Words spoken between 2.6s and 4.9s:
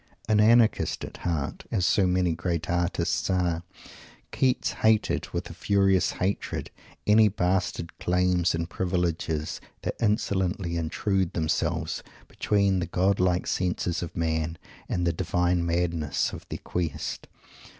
artists are Keats